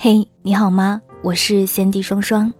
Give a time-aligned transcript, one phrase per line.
[0.00, 1.02] 嘿，你好吗？
[1.24, 2.52] 我是先帝双双，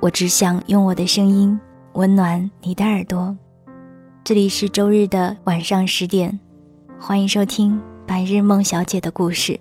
[0.00, 1.60] 我只想用我的声音
[1.92, 3.36] 温暖你的耳朵。
[4.24, 6.40] 这里是周日的晚上十点，
[6.98, 9.60] 欢迎收听白日梦小姐的故事。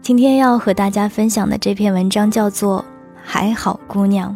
[0.00, 2.78] 今天要和大家分享的这篇文章叫做
[3.20, 4.30] 《还好姑娘》，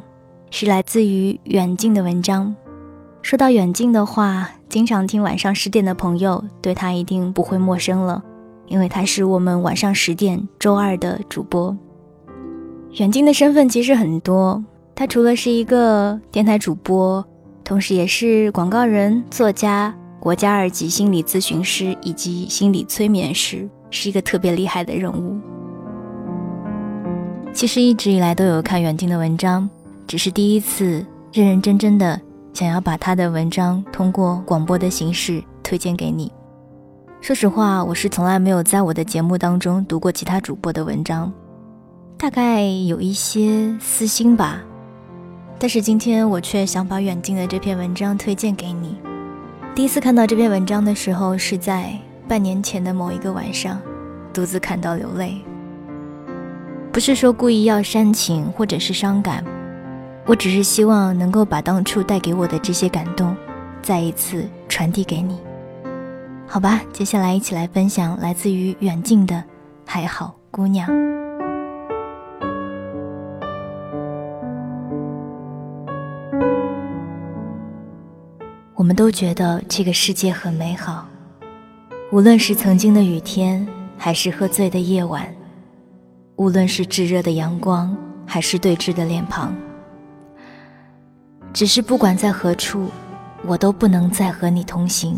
[0.51, 2.53] 是来自于远近的文章。
[3.23, 8.21] 说到远近的话，经常听晚上十点的朋友对他一定不会陌生了，
[8.67, 11.77] 因为他是我们晚上十点周二的主播。
[12.95, 14.63] 远近的身份其实很多，
[14.95, 17.25] 他除了是一个电台主播，
[17.65, 25.37] 同时也是广告人、作家、国家二级心理咨询师以及心理催眠师，是一个特别厉害的人物。
[27.53, 29.69] 其实一直以来都有看远近的文章，
[30.07, 32.21] 只是第一次认认真真的
[32.53, 36.31] 想要把他的文章通过广播的形式推荐给你。
[37.21, 41.33] 说实话，我是从来没有在我的节目当中读过其他主播的文章，
[42.25, 44.63] 大概有一些私心吧。
[45.59, 48.97] 但是今天我却想把远近的这篇文章推荐给你。
[49.75, 51.93] 第一次看到这篇文章的时候，是在
[52.27, 53.79] 半年前的某一个晚上，
[54.33, 55.35] 独自看到流泪。
[56.91, 59.45] 不是说故意要煽情或者是伤感，
[60.25, 63.37] 我只是希望能够把当初带给我的这些感动，
[63.83, 65.39] 再一次传递给你。
[66.47, 69.35] 好吧，接下来一起来分享来自于远近的
[69.85, 70.89] 《还好姑娘》。
[78.85, 81.09] 我们都觉得这个世界很美好，
[82.13, 85.27] 无论是曾经的雨天，还是喝醉的夜晚。
[86.37, 87.97] 无论是炙热的阳光，
[88.27, 89.55] 还是对峙的脸庞，
[91.55, 92.91] 只是不管在何处，
[93.47, 95.17] 我都不能再和你同行。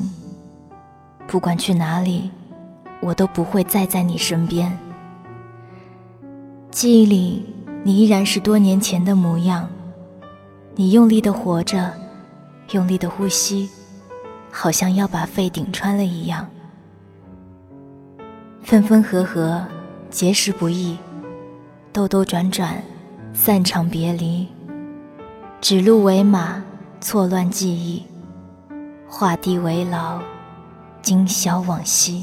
[1.26, 2.30] 不管去哪里，
[3.00, 4.78] 我都不会再在你身边。
[6.70, 7.44] 记忆里，
[7.82, 9.68] 你依然是多年前的模样，
[10.76, 11.92] 你用力的活着，
[12.72, 13.68] 用力的呼吸，
[14.50, 16.48] 好像要把肺顶穿了一样。
[18.62, 19.64] 分分合合，
[20.10, 20.98] 结识不易。
[21.92, 22.82] 兜兜转转，
[23.32, 24.46] 散场别离，
[25.62, 26.62] 指鹿为马，
[27.00, 28.04] 错乱记忆，
[29.08, 30.20] 画地为牢，
[31.00, 32.22] 今宵往昔。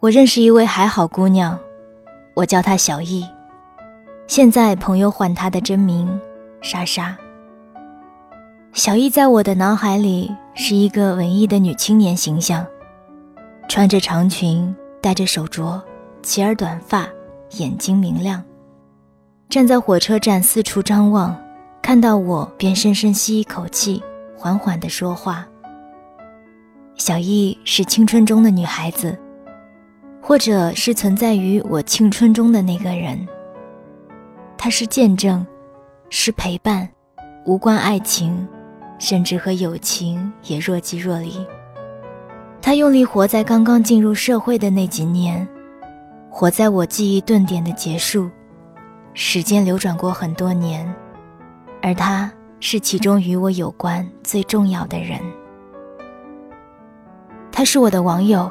[0.00, 1.58] 我认识一位还好姑娘，
[2.34, 3.26] 我叫她小易，
[4.28, 6.06] 现在朋友唤她的真名
[6.60, 7.16] 莎莎。
[8.74, 12.64] 小易在我的脑海里是一个文艺的女青年形象。
[13.70, 15.80] 穿着长裙，戴着手镯，
[16.22, 17.08] 齐耳短发，
[17.52, 18.44] 眼睛明亮。
[19.48, 21.34] 站在火车站四处张望，
[21.80, 24.02] 看到我便深深吸一口气，
[24.36, 25.46] 缓缓地说话。
[26.96, 29.18] 小易是青春中的女孩子，
[30.20, 33.26] 或者是存在于我青春中的那个人。
[34.58, 35.46] 她是见证，
[36.10, 36.86] 是陪伴，
[37.46, 38.46] 无关爱情，
[38.98, 41.46] 甚至和友情也若即若离。
[42.60, 45.46] 他用力活在刚刚进入社会的那几年，
[46.28, 48.28] 活在我记忆顿点的结束。
[49.14, 50.92] 时间流转过很多年，
[51.80, 52.30] 而他
[52.60, 55.18] 是其中与我有关最重要的人。
[57.50, 58.50] 他是我的网友，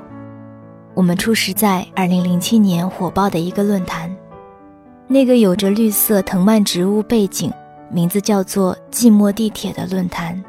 [0.94, 4.17] 我们初识在2007年火爆的一个论坛，
[5.10, 7.52] 那个有着绿色藤蔓植物背景，
[7.90, 10.44] 名字叫做“寂寞地铁”的论坛。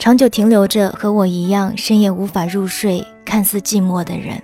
[0.00, 4.42] 长久停留着和我一样深夜无法入睡、看似寂寞的人。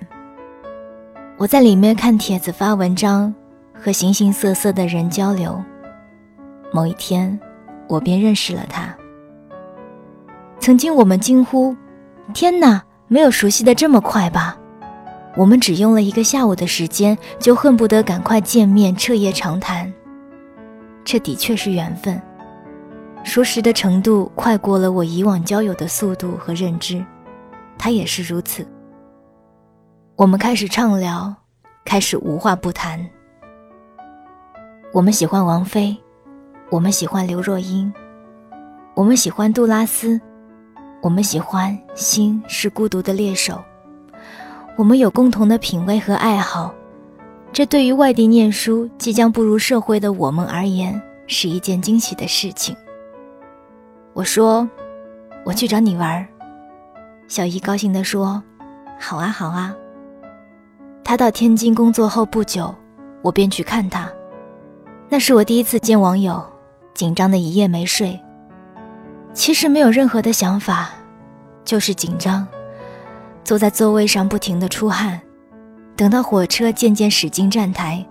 [1.36, 3.34] 我在里面看帖子、发文章，
[3.74, 5.60] 和形形色色的人交流。
[6.72, 7.36] 某一天，
[7.88, 8.94] 我便认识了他。
[10.60, 11.74] 曾经我们惊呼
[12.32, 14.56] ：“天哪，没有熟悉的这么快吧？”
[15.36, 19.92] 我们只用了一个下午的时间，就恨不得赶快见面、彻夜长谈。
[21.04, 22.20] 这的确是缘分。
[23.22, 27.04] 熟识的程度快过了我以往交友的速度和认知，
[27.78, 28.66] 他也是如此。
[30.16, 31.34] 我们开始畅聊，
[31.84, 33.04] 开始无话不谈。
[34.92, 35.96] 我们喜欢王菲，
[36.70, 37.92] 我们喜欢刘若英，
[38.94, 40.20] 我们喜欢杜拉斯，
[41.00, 43.54] 我们喜欢《心是孤独的猎手》。
[44.76, 46.74] 我们有共同的品味和爱好，
[47.52, 52.74] 这对于外地念书、即将步入社会的我们而言是一件惊喜的事情。
[54.12, 54.68] 我说
[55.44, 56.26] ：“我去找你玩。”
[57.28, 58.42] 小姨高兴地说
[58.98, 59.74] ：“好啊，好啊。”
[61.04, 62.74] 他到天津工作后不久，
[63.22, 64.10] 我便去看他。
[65.08, 66.42] 那是我第一次见网友，
[66.94, 68.18] 紧张的一夜没睡。
[69.32, 70.90] 其实没有任何的想法，
[71.64, 72.46] 就是紧张，
[73.44, 75.20] 坐在座位上不停地出汗。
[75.96, 78.04] 等到火车渐渐驶进站台，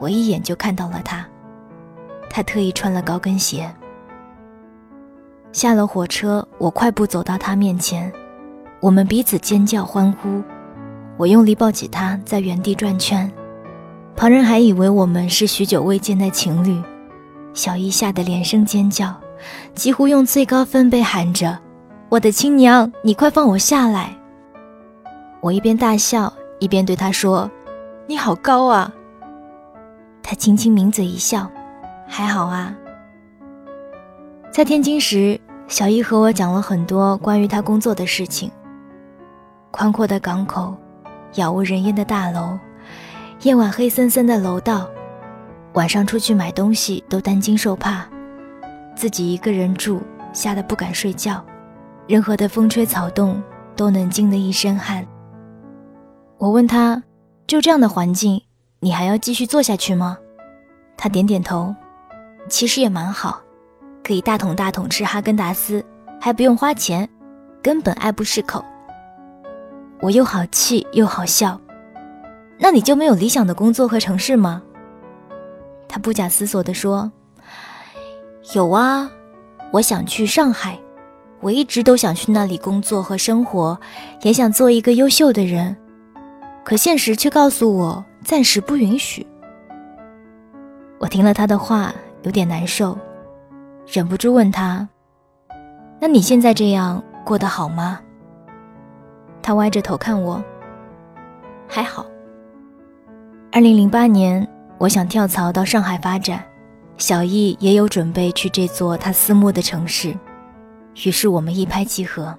[0.00, 1.26] 我一眼就看到了他。
[2.28, 3.70] 他特意穿了高跟鞋。
[5.52, 8.12] 下了火车，我快步走到他面前，
[8.80, 10.42] 我们彼此尖叫欢呼。
[11.16, 13.30] 我用力抱起他，在原地转圈。
[14.14, 16.82] 旁人还以为我们是许久未见的情侣。
[17.54, 19.14] 小伊吓得连声尖叫，
[19.74, 21.58] 几乎用最高分贝喊着
[22.10, 24.16] ：“我的亲娘，你快放我下来！”
[25.40, 27.50] 我一边大笑，一边对他说
[28.06, 28.92] ：“你好高啊！”
[30.22, 31.48] 他轻轻抿嘴一笑
[32.08, 32.74] ：“还好啊。”
[34.50, 38.50] 在天津时，小姨和我讲了很多关于她工作的事情。
[39.70, 40.76] 宽阔的港口，
[41.34, 42.58] 杳无人烟的大楼，
[43.42, 44.88] 夜晚黑森森的楼道，
[45.74, 48.04] 晚上出去买东西都担惊受怕，
[48.96, 50.00] 自己一个人住，
[50.32, 51.44] 吓得不敢睡觉，
[52.08, 53.40] 任何的风吹草动
[53.76, 55.06] 都能惊得一身汗。
[56.38, 57.02] 我问他
[57.48, 58.40] ：“就这样的环境，
[58.78, 60.16] 你还要继续做下去吗？”
[60.96, 61.74] 他点点头
[62.48, 63.42] ：“其实也蛮好。”
[64.04, 65.84] 可以大桶大桶吃哈根达斯，
[66.20, 67.08] 还不用花钱，
[67.60, 68.64] 根本爱不释口。
[70.00, 71.60] 我又好气又好笑。
[72.56, 74.62] 那你就没有理想的工作和城市吗？
[75.88, 77.10] 他不假思索地说
[78.54, 79.10] ：“有啊，
[79.72, 80.78] 我想去上海，
[81.40, 83.78] 我一直都想去那里工作和生活，
[84.22, 85.76] 也想做一个优秀的人，
[86.68, 89.26] 可现实却告诉我暂时不允许。”
[91.00, 91.94] 我听了他的话，
[92.24, 92.94] 有点难受。
[93.86, 94.86] 忍不住问他
[95.98, 97.98] ：“那你现在这样过得好吗？”
[99.40, 100.44] 他歪着头看我，
[101.66, 102.04] 还好。
[103.50, 106.44] 二零零八年，我想跳槽到上海发展，
[106.98, 110.14] 小易也有准备去这座他思慕的城市，
[111.02, 112.36] 于是我们一拍即合。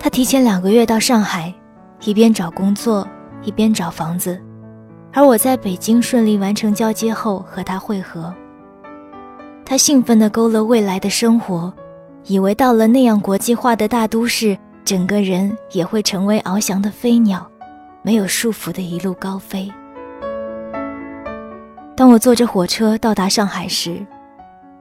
[0.00, 1.54] 他提前两个月到上海，
[2.02, 3.06] 一边找工作
[3.42, 4.40] 一边找房子，
[5.12, 8.32] 而我在北京顺利完成交接后和他会合。
[9.64, 11.72] 他兴奋地勾勒未来的生活，
[12.26, 17.44] 以为到了那样国际化的大都市，整个人也会成为翱翔的飞鸟，
[18.02, 19.72] 没有束缚的一路高飞。
[21.96, 24.06] 当我坐着火车到达上海时，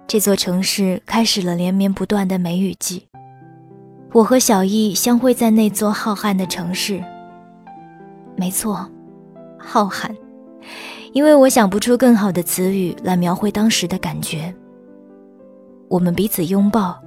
[0.06, 3.08] 这座城市开始了连绵不断的梅雨季。
[4.16, 7.04] 我和小易相会在那座浩瀚的城市。
[8.38, 8.90] 没错，
[9.60, 10.10] 浩瀚，
[11.12, 14.56] 因为我想不出更好的词语来描绘当时的感觉。
[15.90, 16.98] 我们彼此拥抱，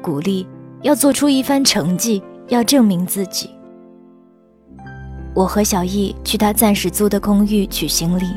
[0.00, 0.46] 鼓励
[0.80, 3.50] 要做出一番成绩，要证明自己。
[5.34, 8.30] 我和小易去他暂时租的公寓取行李，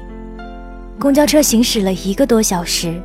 [0.99, 3.01] 公交车行驶了一个多小时，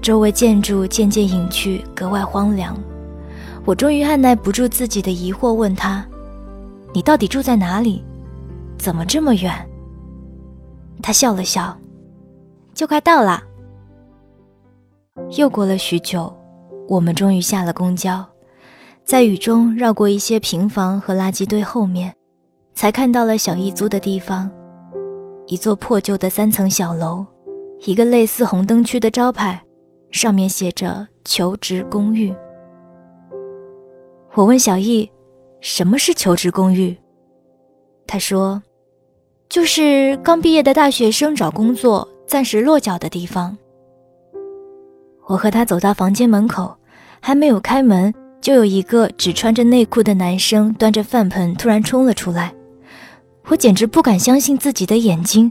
[0.00, 2.74] 周围建筑渐渐隐去，格外荒凉。
[3.68, 6.02] 我终于按耐不住自己的疑惑，问他
[6.94, 8.02] ：“你到底住在哪里？
[8.78, 9.52] 怎么这么远？”
[11.04, 11.76] 他笑了笑
[12.72, 13.42] ：“就快到了。”
[15.36, 16.34] 又过了许久，
[16.88, 18.24] 我们终于下了公交，
[19.04, 22.14] 在雨中绕过一些平房和垃圾堆后面，
[22.74, 24.50] 才看到了小易租的地方，
[25.46, 27.26] 一座破旧的三层小楼，
[27.84, 29.62] 一个类似红灯区的招牌，
[30.10, 32.34] 上面写着“求职公寓”。
[34.38, 35.10] 我问小易
[35.60, 36.96] ：“什么是求职公寓？”
[38.06, 38.62] 他说
[39.50, 43.58] ：“就是刚毕业的大学生找工作暂时落脚的地方。”
[45.26, 46.72] 我和他走到房间门口，
[47.20, 52.54] 还没有开门，就有一个只穿着内裤的男生端着饭盆突然冲了出来。
[53.48, 55.50] 我简直不敢相信自己的眼睛，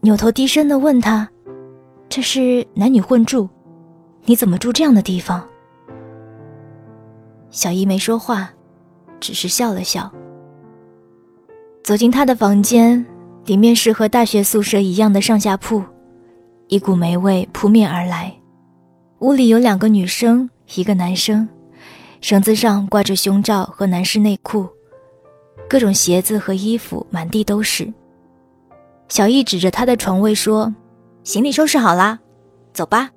[0.00, 1.30] 扭头低声的问他
[2.10, 3.48] ：“这是男女混住？
[4.24, 5.48] 你怎么住这样的地方？”
[7.52, 8.50] 小姨没说话，
[9.20, 10.10] 只是笑了笑。
[11.84, 13.04] 走进他的房间，
[13.44, 15.84] 里面是和大学宿舍一样的上下铺，
[16.68, 18.34] 一股霉味扑面而来。
[19.18, 21.46] 屋里有两个女生，一个男生，
[22.22, 24.66] 绳子上挂着胸罩和男士内裤，
[25.68, 27.92] 各种鞋子和衣服满地都是。
[29.08, 30.74] 小易指着他的床位说
[31.22, 32.18] ：“行李收拾好啦，
[32.72, 33.10] 走吧。”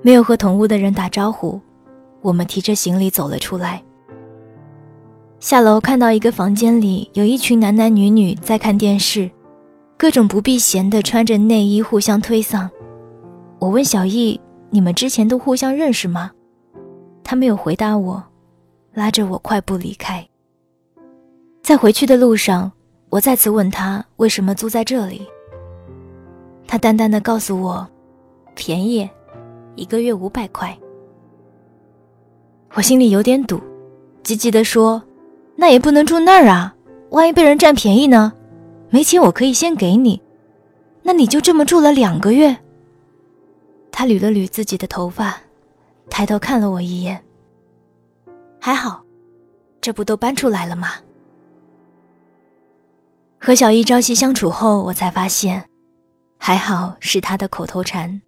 [0.00, 1.60] 没有和同屋的人打招呼，
[2.20, 3.82] 我们提着行李走了出来。
[5.40, 9.30] 下楼看到一个房间里有一群男男女女在看电视，
[9.96, 12.68] 各种不避嫌的穿着内衣互相推搡。
[13.58, 14.40] 我问小易。
[14.70, 16.30] 你们之前都互相认识吗？
[17.24, 18.22] 他没有回答我，
[18.92, 20.28] 拉着我快步离开。
[21.62, 22.70] 在回去的路上，
[23.08, 25.26] 我再次问他为什么租在这里。
[26.66, 27.88] 他淡淡的告诉我，
[28.54, 29.08] 便宜，
[29.74, 30.78] 一个月五百块。
[32.78, 33.60] 我心里有点堵，
[34.22, 35.02] 急急地说
[35.58, 36.72] ：“那也不能住那儿啊，
[37.10, 38.32] 万一被人占便宜呢？
[38.88, 40.22] 没钱我可以先给你。
[41.02, 42.56] 那你就这么住了两个月？
[43.90, 45.40] 他捋了捋自己的头发，
[46.08, 47.20] 抬头看了我一眼。
[48.60, 49.02] 还好，
[49.80, 50.90] 这不都搬出来了吗？
[53.40, 55.64] 和小易朝夕相处后，我才发现，
[56.38, 58.22] 还好是他的口头禅。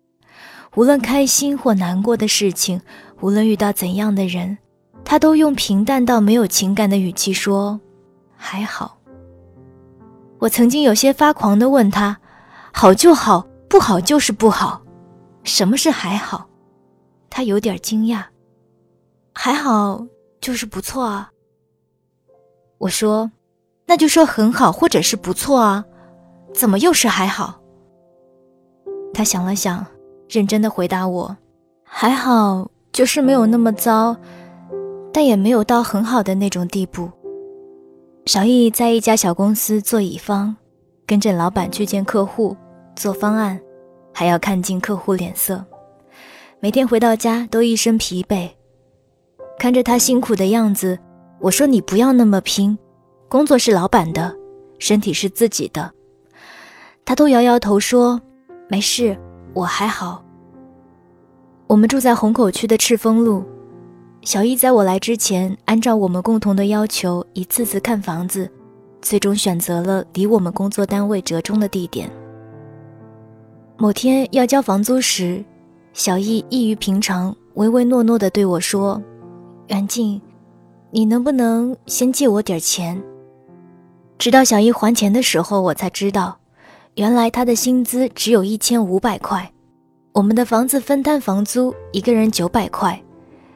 [0.76, 2.80] 无论开心或难过的事情，
[3.20, 4.56] 无论遇到怎样的人，
[5.04, 7.78] 他都用平淡到没有情感的语气说
[8.36, 8.98] ：“还好。”
[10.38, 12.18] 我曾经有些发狂的问他
[12.72, 14.82] ：“好就好，不好就是不好，
[15.44, 16.48] 什么是还好？”
[17.28, 18.24] 他有点惊讶
[19.34, 20.06] ：“还好
[20.40, 21.30] 就是不错啊。”
[22.78, 23.30] 我说
[23.86, 25.84] ：“那就说很好，或者是不错啊，
[26.54, 27.60] 怎么又是还好？”
[29.12, 29.86] 他想了想。
[30.32, 31.36] 认真的回答我
[31.82, 34.16] ：“还好，就是没有那么糟，
[35.12, 37.10] 但也没有到很好的那种地步。”
[38.26, 40.54] 小易在一家小公司做乙方，
[41.06, 42.56] 跟着老板去见客户，
[42.94, 43.58] 做方案，
[44.12, 45.64] 还要看尽客户脸色。
[46.60, 48.50] 每天回到家都一身疲惫，
[49.58, 50.98] 看着他辛苦的样子，
[51.40, 52.78] 我说：“你不要那么拼，
[53.28, 54.36] 工作是老板的，
[54.78, 55.90] 身体是自己的。”
[57.06, 58.20] 他都摇摇头说
[58.68, 59.18] ：“没事。”
[59.52, 60.22] 我还好。
[61.70, 63.44] 我们住在虹口区的赤峰路，
[64.22, 68.50] 小易在我来之前，按照我们共同的要求，一次次看房子，
[69.00, 72.10] 最终选择了离我们工作单位折中的地点。
[73.76, 75.44] 某天要交房租时，
[75.92, 79.00] 小易异于平常，唯唯诺诺地对我说
[79.70, 80.20] ：“袁静，
[80.90, 83.00] 你能不能先借我点钱？”
[84.18, 86.36] 直到小易还钱的时候，我才知道。
[86.96, 89.52] 原来他的薪资只有一千五百块，
[90.12, 93.00] 我们的房子分摊房租，一个人九百块，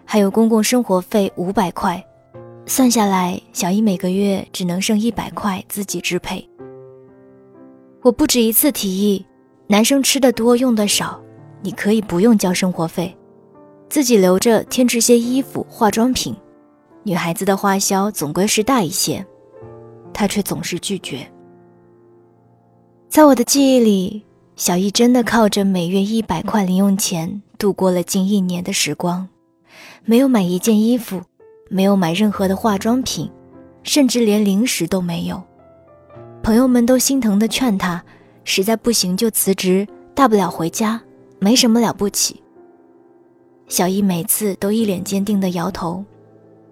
[0.04, 2.02] 还有公共生活费五百块，
[2.64, 6.48] 算下来，小易每个月只能剩一百块自己支配。
[8.02, 9.26] 我不止一次提议，
[9.66, 11.20] 男生吃的多用的少，
[11.60, 13.14] 你可以不用交生活费，
[13.88, 16.36] 自己留着添置些衣服、化妆品，
[17.02, 19.26] 女孩子的花销总归是大一些，
[20.12, 21.28] 他却总是拒绝。
[23.08, 24.24] 在我的记忆里，
[24.56, 29.28] 小易真的靠着每月一百块零用钱度过了近一年的时光，
[30.04, 31.20] 没有买一件衣服，
[31.68, 33.28] 没有买任何的化妆品，
[33.82, 35.42] 甚至连零食都没有。
[36.40, 38.04] 朋友们都心疼的劝他，
[38.44, 41.02] 实在不行就辞职，大不了回家，
[41.40, 42.40] 没什么了不起。
[43.66, 46.04] 小易每次都一脸坚定的摇头，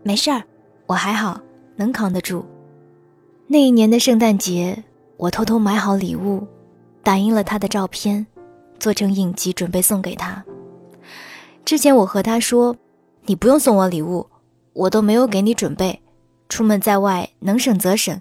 [0.04, 0.44] 没事儿，
[0.86, 1.40] 我还好，
[1.74, 2.44] 能扛得住。
[3.48, 4.84] 那一年的圣诞节。
[5.18, 6.44] 我偷偷买好礼物，
[7.02, 8.26] 打印了他的照片，
[8.78, 10.44] 做成影集准备送给他。
[11.64, 12.76] 之前我和他说
[13.26, 14.26] ：“你不用送我礼物，
[14.72, 16.00] 我都没有给你准备。
[16.48, 18.20] 出门在外，能省则省。”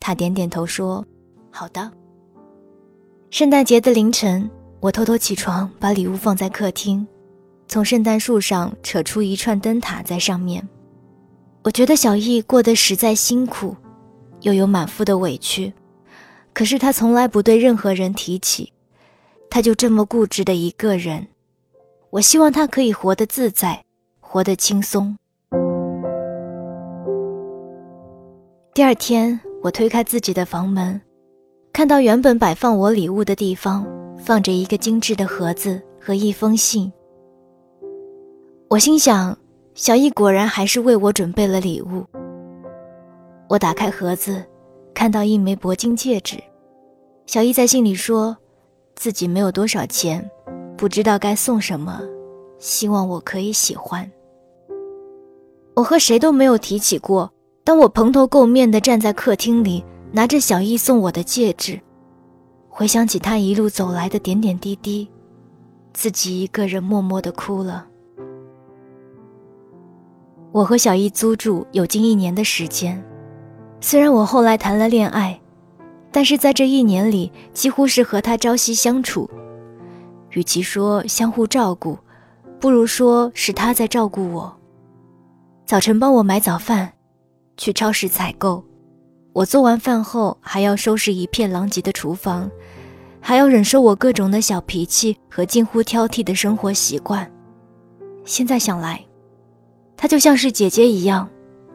[0.00, 1.04] 他点点头说
[1.50, 1.90] ：“好的。”
[3.30, 4.50] 圣诞节的凌晨，
[4.80, 7.06] 我偷偷起床，把礼物放在客厅，
[7.68, 10.66] 从圣诞树上扯出一串灯塔在上面。
[11.62, 13.76] 我觉得小易过得实在辛苦，
[14.40, 15.72] 又有满腹的委屈。
[16.52, 18.72] 可是他从来不对任何人提起，
[19.48, 21.26] 他就这么固执的一个人。
[22.10, 23.84] 我希望他可以活得自在，
[24.20, 25.16] 活得轻松。
[28.74, 31.00] 第二天，我推开自己的房门，
[31.72, 33.86] 看到原本摆放我礼物的地方
[34.18, 36.92] 放着一个精致的盒子和一封信。
[38.68, 39.36] 我心想，
[39.74, 42.04] 小易果然还是为我准备了礼物。
[43.48, 44.44] 我打开盒子。
[44.94, 46.42] 看到一枚铂金戒指，
[47.26, 48.36] 小易在信里说，
[48.94, 50.28] 自己没有多少钱，
[50.76, 52.00] 不知道该送什么，
[52.58, 54.10] 希望我可以喜欢。
[55.74, 57.30] 我和谁都没有提起过。
[57.62, 61.80] 当我蓬头垢面地站在客厅里，拿着小易送我的戒指，
[62.68, 65.08] 回想起他一路走来的点点滴滴，
[65.92, 67.86] 自己一个人默默地哭了。
[70.52, 73.00] 我和小易租住有近一年的时间。
[73.80, 75.40] 虽然我后来谈了恋爱，
[76.12, 79.28] 但是在这一年里，几乎是和他朝夕相处。
[80.30, 81.98] 与其说相互照顾，
[82.60, 84.54] 不如说是他在照顾我。
[85.64, 86.92] 早晨帮我买早饭，
[87.56, 88.62] 去超市采购，
[89.32, 92.50] 我做完饭后还要收拾一片狼藉的厨房，
[93.20, 97.28] 还要忍受我各种的小脾气和近乎挑剔的生活习惯。
[98.24, 99.02] 现在想来，
[99.96, 101.28] 他就像是姐姐一样。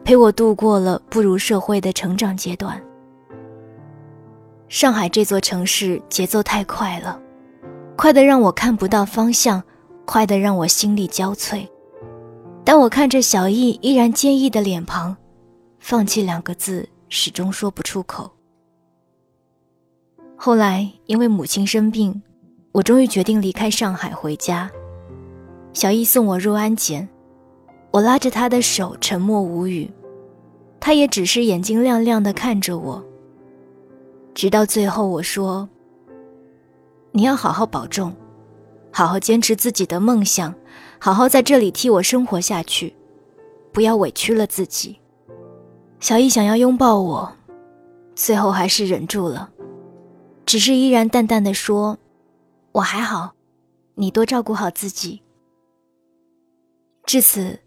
[0.06, 2.80] 陪我度过了步入社会的成长阶段。
[4.68, 7.20] 上海这座城市节奏太快了，
[7.96, 9.60] 快得让我看不到方向，
[10.04, 11.66] 快得让我心力交瘁。
[12.64, 15.16] 但我看着小易依然坚毅的脸庞，
[15.80, 18.30] 放弃两个字始终说不出口。
[20.36, 22.22] 后来因为母亲生病，
[22.70, 24.70] 我终于决定离开上海回家。
[25.72, 27.08] 小易送我入安检，
[27.96, 29.90] 我拉着他的手，沉默无语。
[30.78, 33.02] 他也只是眼睛亮亮的看着我。
[34.34, 35.66] 直到最后，我说
[37.12, 38.14] ：“你要好好保重，
[38.92, 40.54] 好好坚持自己的梦想，
[40.98, 42.94] 好好在这里替我生活下去，
[43.72, 44.98] 不要委屈了自己。”
[45.98, 47.32] 小易想要拥抱我，
[48.14, 49.50] 最后还是忍住了，
[50.44, 51.96] 只是依然淡淡的说
[52.72, 53.32] ：“我还好，
[53.94, 55.22] 你多照顾好自己。”
[57.06, 57.58] 至此，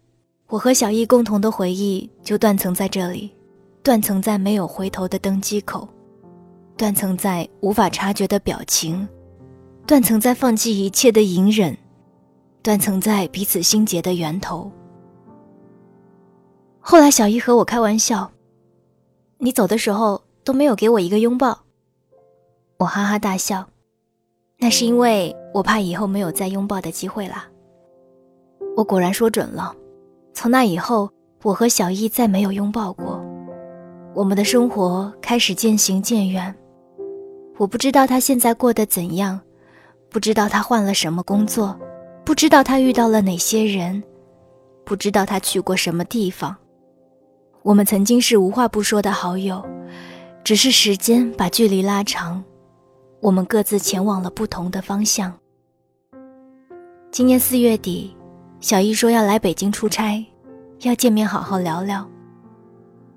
[0.50, 3.32] 我和小易共同的回忆就断层在这里，
[3.84, 5.88] 断层在没有回头的登机口，
[6.76, 9.08] 断层在无法察觉的表情，
[9.86, 11.78] 断层在放弃一切的隐忍，
[12.62, 14.68] 断层在彼此心结的源头。
[16.80, 18.28] 后来，小易和我开玩笑
[19.38, 21.56] ：“你走的时候都没有给我一个拥抱。”
[22.78, 23.64] 我哈哈大笑
[24.58, 27.46] ：“那是因为我怕以后没有再拥抱的机会啦。”
[28.76, 29.76] 我果然说准了，
[30.32, 31.10] 从那以后，
[31.42, 33.22] 我和小易再没有拥抱过。
[34.14, 36.54] 我们的生活开始渐行渐远。
[37.58, 39.40] 我不知道他现在过得怎样，
[40.08, 41.78] 不知道他换了什么工作，
[42.24, 44.02] 不知道他遇到了哪些人，
[44.84, 46.56] 不知道他去过什么地方。
[47.62, 49.62] 我们曾经是无话不说的好友，
[50.42, 52.42] 只是时间把距离拉长，
[53.20, 55.32] 我们各自前往了不同的方向。
[57.10, 58.16] 今年四月底。
[58.60, 60.24] 小易说要来北京出差，
[60.80, 62.06] 要见面好好聊聊。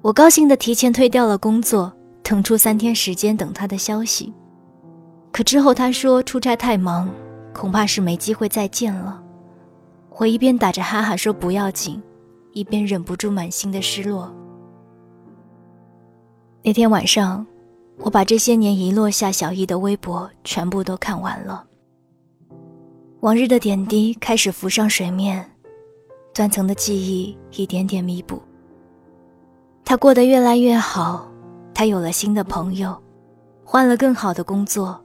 [0.01, 1.91] 我高兴的提前推掉了工作，
[2.23, 4.33] 腾出三天时间等他的消息。
[5.33, 7.09] 可之后他说出差太忙，
[7.53, 9.21] 恐怕是没机会再见了。
[10.17, 12.01] 我一边打着哈哈说不要紧，
[12.53, 14.33] 一边忍不住满心的失落。
[16.63, 17.45] 那天晚上，
[17.97, 21.65] 我把这些年遗落下小易的微博全部都看完了。
[23.23, 25.49] 往日的点滴开始浮上水面，
[26.33, 28.41] 断层的记忆一点点弥补。
[29.85, 31.31] 他过得越来越好，
[31.73, 32.93] 他有了新的朋友，
[33.63, 35.01] 换了更好的工作，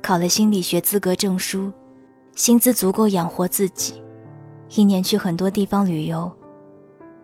[0.00, 1.72] 考了心理学资格证书，
[2.36, 4.00] 薪资足够养活自己，
[4.76, 6.30] 一年去很多地方旅游。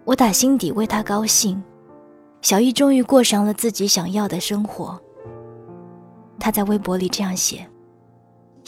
[0.04, 1.62] 我打心底为他高兴。
[2.42, 5.00] 小易终于过上了自己想要的生活。
[6.40, 7.64] 他在微博里这样写。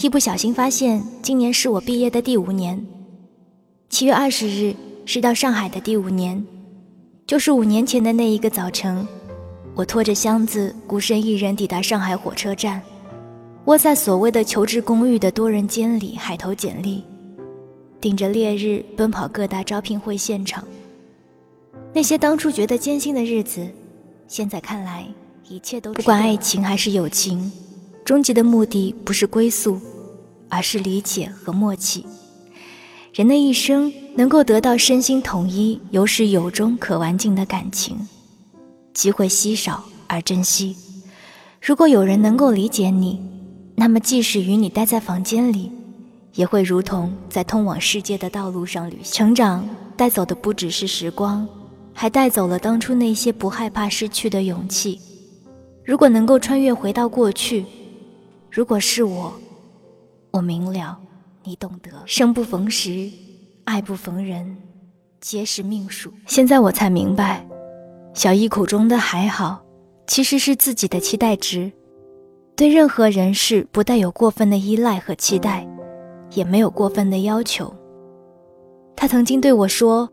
[0.01, 2.87] 一不小心发现，今年是我毕业的第五年。
[3.89, 4.73] 七月二十日
[5.05, 6.41] 是到上海的第五年，
[7.27, 9.05] 就是五年前的那一个早晨，
[9.75, 12.81] 我拖着箱子，孤身一人抵达上海火车站，
[13.65, 17.03] 窝在所谓的求职公寓的多人间里，海投简历，
[18.01, 20.63] 顶着烈日奔跑各大招聘会现场。
[21.93, 23.67] 那些当初觉得艰辛的日子，
[24.29, 25.05] 现在看来，
[25.49, 27.51] 一切都不管爱情还是友情。
[28.05, 29.79] 终极的目的不是归宿，
[30.49, 32.07] 而是理解和默契。
[33.13, 37.99] 人的一生能够得到身心统一、有始有终、可玩尽的感情，
[38.95, 40.77] 机会稀少而珍惜。
[41.61, 43.21] 如果有人能够理解你，
[43.75, 45.73] 那么即使与你待在房间里，
[46.35, 49.13] 也会如同在通往世界的道路上旅行。
[49.13, 51.49] 成长带走的不只是时光，
[51.93, 55.01] 还带走了当初那些不害怕失去的勇气。
[55.85, 57.65] 如果能够穿越回到过去。
[58.51, 59.33] 如果是我，
[60.31, 60.99] 我明了，
[61.45, 61.91] 你懂得。
[62.07, 63.11] 生不逢时，
[63.65, 64.57] 爱不逢人，
[65.21, 66.13] 皆是命数。
[66.27, 67.47] 现在我才明白，
[68.15, 69.63] 小易口中的还好，
[70.07, 71.73] 其实是自己的期待值。
[72.55, 75.67] 对任何人事不带有过分的依赖和期待，
[76.33, 77.73] 也没有过分的要求。
[78.97, 80.11] 他曾经对我说：“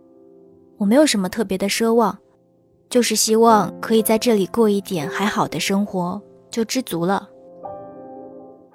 [0.77, 2.17] 我没有什么特别的奢望，
[2.87, 7.27] 就是希望可以在这里过一点还好的生活，就知足了。”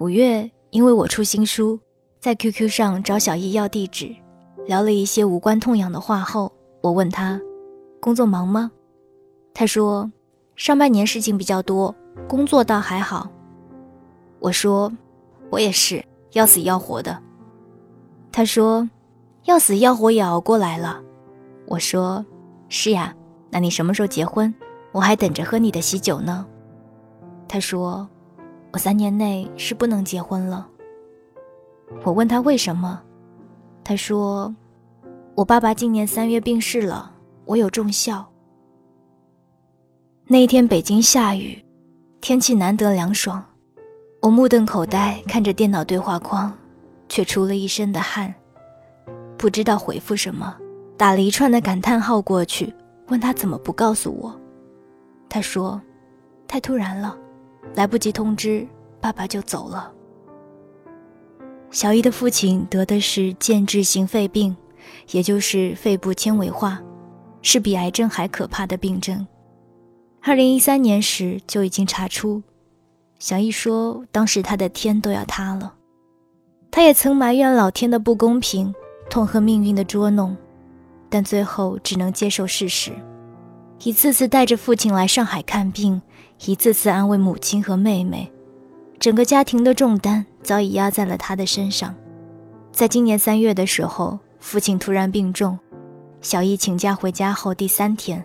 [0.01, 1.79] 五月，因为我出新书，
[2.21, 4.15] 在 QQ 上找小易要地址，
[4.67, 7.41] 聊了一些无关痛痒的话后，我问他，
[8.01, 8.71] 工作忙吗？
[9.53, 10.11] 他说，
[10.55, 11.95] 上半年事情比较多，
[12.29, 13.29] 工作倒还好。
[14.39, 14.93] 我说，
[15.51, 17.21] 我也是要死要活的。
[18.31, 18.89] 他说，
[19.45, 21.03] 要死要活也熬过来了。
[21.67, 22.25] 我说，
[22.69, 23.15] 是呀，
[23.51, 24.53] 那你什么时候结婚？
[24.93, 26.45] 我还等着喝你的喜酒呢。
[27.49, 28.09] 他说。
[28.73, 30.69] 我三年内是不能结婚了。
[32.05, 33.03] 我问他为什么，
[33.83, 34.55] 他说
[35.35, 37.13] ：“我爸爸今年三月病逝了，
[37.45, 38.25] 我有重孝。”
[40.27, 41.61] 那一天北京下雨，
[42.21, 43.45] 天气难得凉爽，
[44.23, 46.53] 我目瞪口呆看着电脑对话框，
[47.09, 48.33] 却出了一身的汗，
[49.37, 50.57] 不知道回复什么，
[50.97, 52.73] 打了一串的感叹号过去，
[53.09, 54.41] 问他怎么不告诉我。
[55.29, 55.81] 他说
[56.47, 57.19] ：“太突然了，
[57.75, 58.67] 来不及通知，
[59.01, 59.93] 爸爸就走了。”
[61.71, 64.57] 小易的父亲得的是间质性肺病，
[65.13, 66.81] 也就是肺部纤维化，
[67.43, 69.27] 是比癌症还可怕的病症。
[70.21, 72.43] 二零一三年时就已经查出。
[73.19, 75.75] 小易说，当时他的天都要塌了。
[76.71, 78.75] 他也曾埋怨老天的不公平，
[79.09, 80.37] 痛恨命运的捉弄，
[81.09, 82.93] 但最后只能接受事实。
[83.83, 86.03] 一次次带着父亲来上海看病，
[86.47, 88.33] 一次次安慰母亲和妹妹，
[88.99, 91.95] 整个家庭的重担早已压在了他的身上。
[92.73, 95.59] 在今年三月的时候，父亲突然病重，
[96.23, 98.25] 小易请假回家后第三天，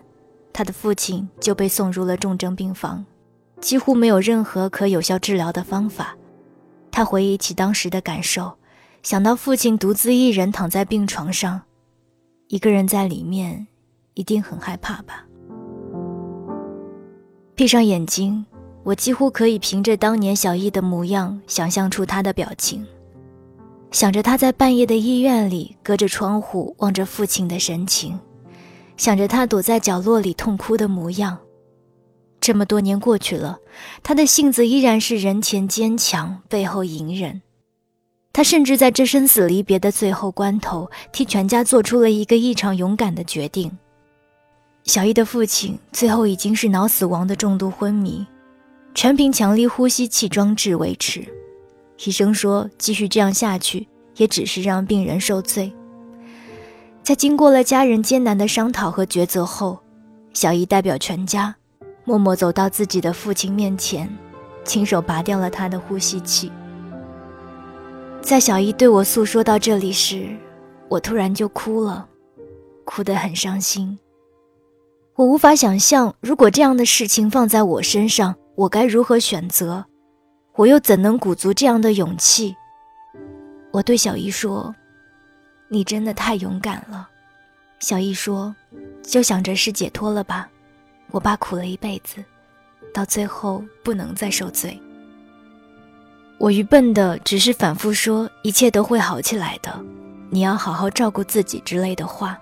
[0.50, 3.04] 他的父亲就被送入了重症病房，
[3.60, 6.16] 几乎没有任何可有效治疗的方法。
[6.90, 8.56] 他回忆起当时的感受，
[9.02, 11.60] 想到父亲独自一人躺在病床上，
[12.48, 13.66] 一个人在里面，
[14.14, 15.26] 一定很害怕吧。
[17.56, 18.44] 闭上眼睛，
[18.84, 22.86] 我几乎可以凭着当年小易的模样，想象出他的表情。
[23.90, 28.20] 想着他在半夜的医院里，隔着窗户望着父亲的神情，
[28.98, 31.38] 想着他躲在角落里痛哭的模样。
[32.42, 33.58] 这么多年过去了，
[34.02, 37.40] 他的性子依然是人前坚强，背后隐忍。
[38.34, 43.72] 他甚至在这生死离别的最后关头，替全家做出了一个异常勇敢的决定。
[44.86, 48.24] 小易的父亲最后已经是脑死亡的重度昏迷，
[48.94, 51.26] 全凭强力呼吸器装置维持。
[52.04, 55.72] 医生说，继续这样下去也只是让病人受罪。
[57.02, 59.78] 在经过了家人艰难的商讨和抉择后，
[60.32, 61.54] 小易代表全家，
[62.04, 64.08] 默默走到自己的父亲面前，
[64.64, 66.52] 亲手拔掉了他的呼吸器。
[68.22, 70.28] 在小易对我诉说到这里时，
[70.88, 72.08] 我突然就哭了，
[72.84, 73.98] 哭得很伤心。
[75.16, 79.82] 我无法想象，如果这样的事情放在我身上，我该如何选择？
[80.56, 82.54] 我又怎能鼓足这样的勇气？
[83.72, 84.74] 我对小姨说
[85.68, 87.08] ：“你真的太勇敢了。”
[87.80, 88.54] 小姨说
[89.02, 90.50] ：“就想着是解脱了吧？
[91.10, 92.22] 我爸苦了一辈子，
[92.92, 94.78] 到最后不能再受罪。”
[96.36, 99.82] 我愚笨的只是反复说：“一切都会好起来的，
[100.28, 102.38] 你要好好照顾自己”之类的话。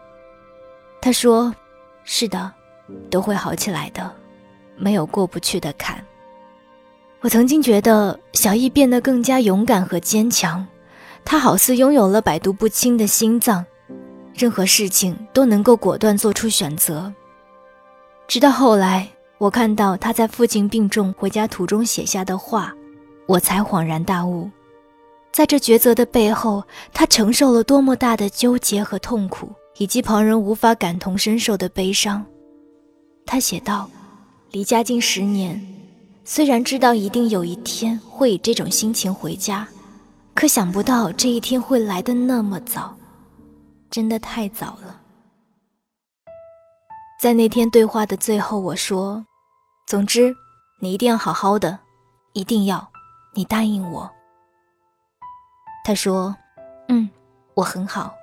[1.01, 1.55] 他说
[2.03, 2.53] ：“是的。”
[3.11, 4.11] 都会好起来的，
[4.77, 6.05] 没有过不去的坎。
[7.21, 10.67] 我曾经觉得小易变得更加勇敢和坚强，
[11.25, 13.65] 他好似拥有了百毒不侵的心脏，
[14.35, 17.11] 任何事情都能够果断做出选择。
[18.29, 22.75] 直到后来，我看到他在父亲病重回家途中写下的话，
[23.27, 24.51] 我才恍然大悟，
[25.33, 32.25] 在这抉择的背后，他承受了多么大的纠结和痛苦，以及旁人无法感同身受的悲伤。
[33.27, 33.91] 他写道
[34.53, 35.61] ：“离家近十年，
[36.25, 39.67] 虽然知道一定有一天会以这种心情回家，
[40.35, 42.97] 可想不到这一天会来的那么早，
[43.91, 45.01] 真的太早了。”
[47.21, 49.25] 在那天对话的最后，我说
[49.89, 50.37] ：“总之，
[50.81, 51.79] 你一定要好好的，
[52.35, 52.91] 一定要，
[53.33, 54.11] 你答应我。”
[55.85, 56.37] 他说
[56.89, 57.09] ：“嗯，
[57.55, 58.15] 我很好。”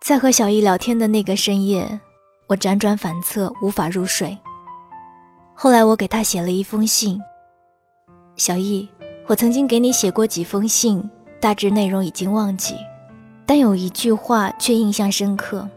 [0.00, 2.00] 在和小易聊天的那个深夜。
[2.46, 4.36] 我辗转反侧，无法入睡。
[5.54, 7.20] 后来，我给他写了一封信。
[8.36, 8.88] 小易，
[9.26, 11.08] 我曾经给你写过几封信，
[11.40, 12.76] 大致内容已经忘记，
[13.46, 15.68] 但有一句话却印象深刻。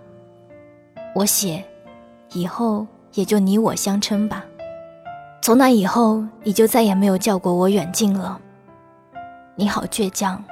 [1.15, 1.63] 我写
[2.34, 4.43] ：“以后也就你我相称吧。”
[5.41, 8.39] 从那以后，你就再也没有叫过我远近了。
[9.56, 10.43] 你好倔强，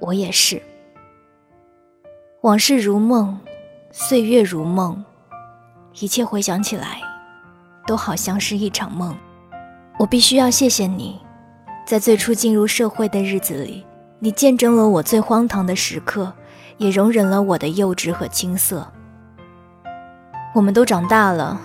[0.00, 0.60] 我也是。
[2.40, 3.38] 往事如梦，
[3.92, 5.04] 岁月如梦。
[5.98, 7.00] 一切回想起来，
[7.86, 9.16] 都好像是一场梦。
[9.98, 11.18] 我必须要谢谢你，
[11.86, 13.84] 在最初进入社会的日子里，
[14.18, 16.32] 你见证了我最荒唐的时刻，
[16.78, 18.86] 也容忍了我的幼稚和青涩。
[20.54, 21.60] 我们都长大了，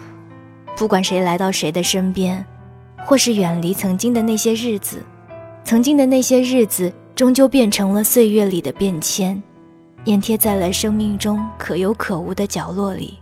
[0.75, 2.45] 不管谁来到谁的身边，
[3.05, 5.01] 或是远离曾经的那些日子，
[5.63, 9.41] 曾经的那些日子，终究变成了岁月里的变迁，
[10.05, 13.17] 粘贴在了生命中可有可无的角落里。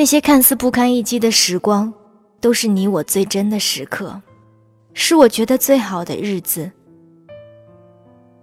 [0.00, 1.92] 那些看似不堪一击的时光，
[2.40, 4.22] 都是你我最真的时刻，
[4.94, 6.70] 是我觉得最好的日子。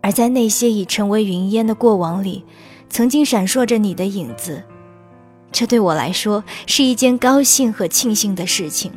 [0.02, 2.44] 而在那些已成为云烟的过往里，
[2.90, 4.62] 曾经闪烁着你的影子，
[5.50, 8.92] 这对我来说是一件高兴和庆幸的事情。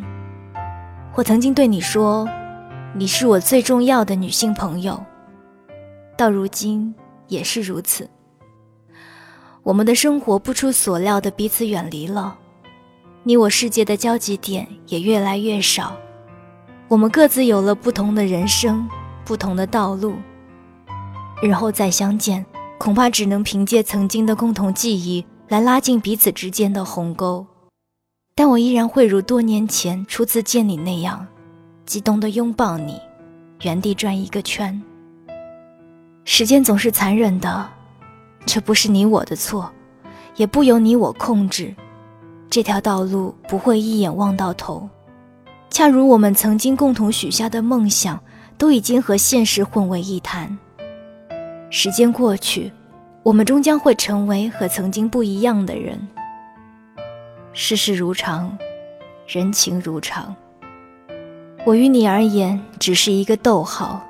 [1.14, 2.29] 我曾经对你说，
[2.92, 5.01] 你是我最重要的女性朋友，
[6.16, 6.92] 到如今
[7.29, 8.11] 也是如此。
[9.62, 12.37] 我们的生活不出所料的彼此远离了。
[13.29, 15.95] 你我世界的交集点也越来越少，
[16.88, 18.88] 我们各自有了不同的人生，
[19.23, 20.14] 不同的道路。
[21.43, 22.47] 日后再相见，
[22.79, 27.47] 恐怕只能凭借曾经的共同记忆来拉近彼此之间的鸿沟。
[28.35, 31.27] 但我依然会如多年前初次见你那样，
[31.85, 32.99] 激动地拥抱你，
[33.61, 34.83] 原地转一个圈。
[36.25, 37.69] 时间总是残忍的，
[38.47, 39.71] 这不是你我的错，
[40.37, 41.75] 也不由你我控制。
[42.50, 44.88] 这条道路不会一眼望到头，
[45.70, 48.18] 恰如我们曾经共同许下的梦想，
[48.56, 50.58] 都已经和现实混为一谈。
[51.68, 52.72] 时间过去，
[53.22, 56.08] 我们终将会成为和曾经不一样的人。
[57.52, 58.56] 世事如常，
[59.26, 60.34] 人情如常。
[61.66, 64.02] 我与你而言只是一个逗号，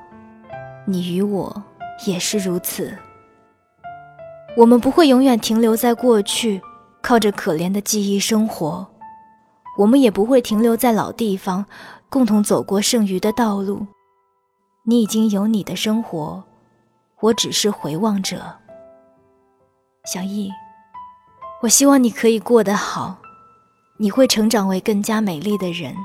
[0.84, 1.62] 你与我
[2.06, 2.96] 也是如此。
[4.56, 6.62] 我们不会永远停留在过去。
[7.08, 8.86] 靠着可怜的记忆生活，
[9.78, 11.64] 我们也不会停留在老地方，
[12.10, 13.86] 共同走过剩余的道路。
[14.84, 16.44] 你已经有你的生活，
[17.20, 18.54] 我只是回望者。
[20.04, 20.50] 小易，
[21.62, 23.16] 我希望你可以过得好，
[23.96, 25.96] 你会成长为更加美丽的人，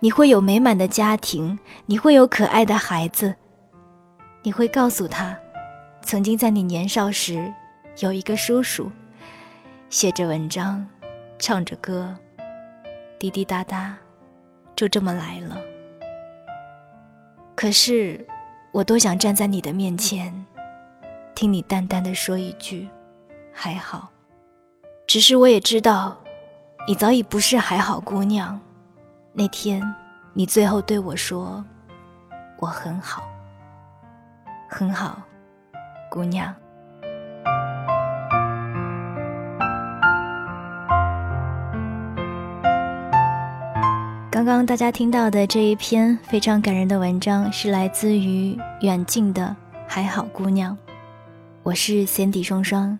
[0.00, 3.34] 你会有美满的家庭，你会有可爱的孩子，
[4.42, 5.36] 你会告诉他，
[6.00, 7.52] 曾经在你年少时
[7.98, 8.90] 有一个叔叔。
[9.92, 10.82] 写着文章，
[11.38, 12.16] 唱着歌，
[13.18, 13.94] 滴滴答答，
[14.74, 15.60] 就这么来了。
[17.54, 18.26] 可是，
[18.72, 20.46] 我多想站在你的面前，
[21.34, 22.88] 听你淡淡的说一句
[23.52, 24.08] “还好”。
[25.06, 26.16] 只是我也知道，
[26.88, 28.58] 你早已不是还好姑娘。
[29.34, 29.82] 那天，
[30.32, 31.62] 你最后对我说
[32.58, 33.28] ：“我很好，
[34.70, 35.20] 很好，
[36.10, 36.52] 姑娘。”
[44.44, 49.54] 刚刚大家听到的这一篇非常感人的文章，是来自于远近的
[49.86, 50.76] 还好姑娘。
[51.62, 52.98] 我是 Cindy 双双，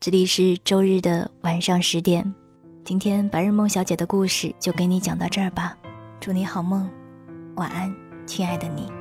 [0.00, 2.34] 这里是周日的晚上十点。
[2.82, 5.76] 今天白日梦小姐的故事就给你讲到这儿吧，
[6.18, 6.88] 祝你好梦，
[7.56, 8.99] 晚安，亲爱的你。